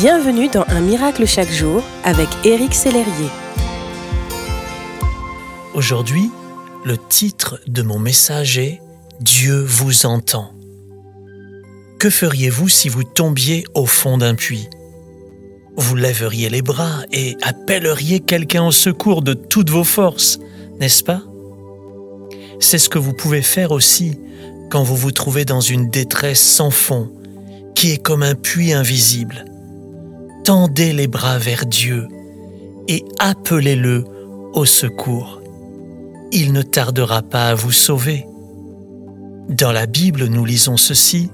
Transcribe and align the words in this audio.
Bienvenue 0.00 0.48
dans 0.48 0.64
Un 0.68 0.80
miracle 0.80 1.26
chaque 1.26 1.50
jour 1.50 1.82
avec 2.04 2.28
Éric 2.44 2.72
Sellerier. 2.72 3.30
Aujourd'hui, 5.74 6.30
le 6.84 6.96
titre 6.96 7.58
de 7.66 7.82
mon 7.82 7.98
message 7.98 8.58
est 8.58 8.80
Dieu 9.20 9.60
vous 9.60 10.06
entend. 10.06 10.52
Que 11.98 12.10
feriez-vous 12.10 12.68
si 12.68 12.88
vous 12.88 13.02
tombiez 13.02 13.64
au 13.74 13.86
fond 13.86 14.18
d'un 14.18 14.36
puits? 14.36 14.68
Vous 15.76 15.96
lèveriez 15.96 16.48
les 16.48 16.62
bras 16.62 17.02
et 17.10 17.36
appelleriez 17.42 18.20
quelqu'un 18.20 18.64
au 18.64 18.72
secours 18.72 19.22
de 19.22 19.34
toutes 19.34 19.70
vos 19.70 19.82
forces, 19.82 20.38
n'est-ce 20.78 21.02
pas? 21.02 21.22
C'est 22.60 22.78
ce 22.78 22.88
que 22.88 23.00
vous 23.00 23.14
pouvez 23.14 23.42
faire 23.42 23.72
aussi 23.72 24.16
quand 24.70 24.84
vous 24.84 24.96
vous 24.96 25.10
trouvez 25.10 25.44
dans 25.44 25.60
une 25.60 25.90
détresse 25.90 26.40
sans 26.40 26.70
fond, 26.70 27.10
qui 27.74 27.90
est 27.90 27.98
comme 28.00 28.22
un 28.22 28.36
puits 28.36 28.72
invisible. 28.72 29.44
Tendez 30.48 30.94
les 30.94 31.08
bras 31.08 31.36
vers 31.36 31.66
Dieu 31.66 32.08
et 32.88 33.04
appelez-le 33.18 34.04
au 34.54 34.64
secours. 34.64 35.42
Il 36.32 36.54
ne 36.54 36.62
tardera 36.62 37.20
pas 37.20 37.48
à 37.50 37.54
vous 37.54 37.70
sauver. 37.70 38.24
Dans 39.50 39.72
la 39.72 39.84
Bible, 39.84 40.24
nous 40.24 40.46
lisons 40.46 40.78
ceci. 40.78 41.30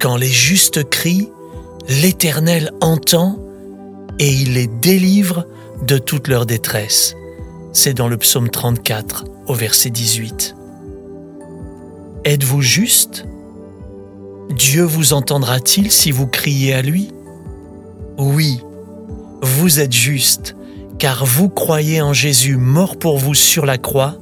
Quand 0.00 0.16
les 0.16 0.26
justes 0.26 0.82
crient, 0.90 1.30
l'Éternel 1.88 2.72
entend 2.80 3.38
et 4.18 4.32
il 4.32 4.54
les 4.54 4.66
délivre 4.66 5.46
de 5.86 5.96
toute 5.96 6.26
leur 6.26 6.44
détresse. 6.44 7.14
C'est 7.72 7.94
dans 7.94 8.08
le 8.08 8.16
psaume 8.16 8.50
34 8.50 9.26
au 9.46 9.54
verset 9.54 9.90
18. 9.90 10.56
Êtes-vous 12.24 12.62
juste? 12.62 13.26
Dieu 14.50 14.82
vous 14.82 15.12
entendra-t-il 15.12 15.92
si 15.92 16.10
vous 16.10 16.26
criez 16.26 16.74
à 16.74 16.82
lui? 16.82 17.12
Oui, 18.18 18.60
vous 19.42 19.78
êtes 19.78 19.92
juste, 19.92 20.56
car 20.98 21.24
vous 21.24 21.48
croyez 21.48 22.02
en 22.02 22.12
Jésus 22.12 22.56
mort 22.56 22.98
pour 22.98 23.16
vous 23.16 23.34
sur 23.34 23.64
la 23.64 23.78
croix, 23.78 24.16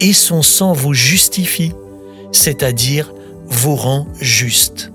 et 0.00 0.12
son 0.12 0.42
sang 0.42 0.74
vous 0.74 0.92
justifie, 0.92 1.72
c'est-à-dire 2.32 3.14
vous 3.46 3.76
rend 3.76 4.06
juste. 4.20 4.92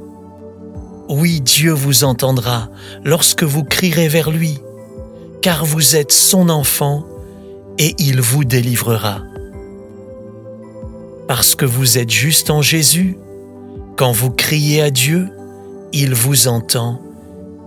Oui, 1.09 1.41
Dieu 1.41 1.71
vous 1.71 2.03
entendra 2.03 2.69
lorsque 3.03 3.41
vous 3.41 3.63
crierez 3.63 4.07
vers 4.09 4.29
lui, 4.29 4.59
car 5.41 5.66
vous 5.66 5.95
êtes 5.95 6.11
son 6.11 6.49
enfant, 6.49 7.05
et 7.79 7.95
il 7.97 8.21
vous 8.21 8.43
délivrera. 8.43 9.23
Parce 11.27 11.55
que 11.55 11.66
vous 11.66 11.97
êtes 11.97 12.11
juste 12.11 12.51
en 12.51 12.61
Jésus, 12.61 13.17
quand 13.97 14.11
vous 14.11 14.29
criez 14.29 14.83
à 14.83 14.91
Dieu, 14.91 15.29
il 15.93 16.13
vous 16.13 16.47
entend 16.47 17.01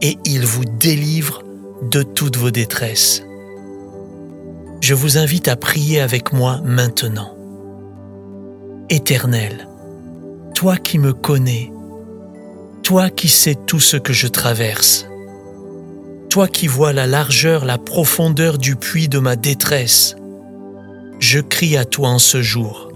et 0.03 0.19
il 0.25 0.45
vous 0.45 0.65
délivre 0.65 1.43
de 1.83 2.03
toutes 2.03 2.37
vos 2.37 2.51
détresses. 2.51 3.23
Je 4.81 4.95
vous 4.95 5.19
invite 5.19 5.49
à 5.49 5.57
prier 5.57 6.01
avec 6.01 6.33
moi 6.33 6.61
maintenant. 6.65 7.37
Éternel, 8.89 9.69
toi 10.55 10.77
qui 10.77 10.99
me 10.99 11.13
connais, 11.13 11.73
toi 12.83 13.11
qui 13.11 13.29
sais 13.29 13.55
tout 13.55 13.81
ce 13.81 13.97
que 13.97 14.13
je 14.13 14.29
traverse, 14.29 15.07
toi 16.31 16.47
qui 16.47 16.67
vois 16.67 16.93
la 16.93 17.07
largeur, 17.07 17.65
la 17.65 17.79
profondeur 17.79 18.59
du 18.59 18.77
puits 18.77 19.09
de 19.09 19.19
ma 19.19 19.37
détresse, 19.37 20.17
je 21.19 21.41
crie 21.41 21.77
à 21.77 21.85
toi 21.85 22.11
en 22.11 22.19
ce 22.19 22.43
jour. 22.43 22.87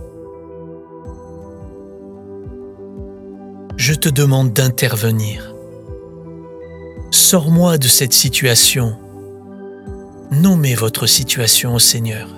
je 3.81 3.95
te 3.95 4.11
demande 4.11 4.53
d'intervenir. 4.53 5.50
Sors-moi 7.11 7.77
de 7.77 7.89
cette 7.89 8.13
situation. 8.13 8.97
Nommez 10.31 10.75
votre 10.75 11.07
situation 11.07 11.75
au 11.75 11.79
Seigneur. 11.79 12.29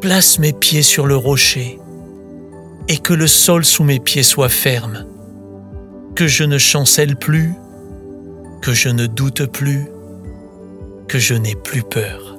Place 0.00 0.38
mes 0.38 0.52
pieds 0.52 0.82
sur 0.82 1.06
le 1.06 1.16
rocher 1.16 1.78
et 2.88 2.98
que 2.98 3.14
le 3.14 3.26
sol 3.26 3.64
sous 3.64 3.84
mes 3.84 4.00
pieds 4.00 4.22
soit 4.22 4.50
ferme, 4.50 5.06
que 6.14 6.26
je 6.26 6.44
ne 6.44 6.58
chancelle 6.58 7.16
plus, 7.16 7.54
que 8.60 8.74
je 8.74 8.90
ne 8.90 9.06
doute 9.06 9.46
plus, 9.46 9.86
que 11.08 11.18
je 11.18 11.34
n'ai 11.34 11.54
plus 11.54 11.82
peur, 11.82 12.38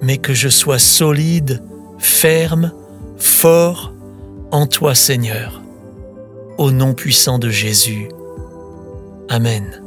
mais 0.00 0.18
que 0.18 0.34
je 0.34 0.48
sois 0.48 0.80
solide, 0.80 1.62
ferme, 1.98 2.72
fort 3.18 3.92
en 4.50 4.66
toi 4.66 4.96
Seigneur 4.96 5.62
au 6.58 6.70
nom 6.70 6.94
puissant 6.94 7.38
de 7.38 7.48
Jésus. 7.48 8.08
Amen. 9.32 9.81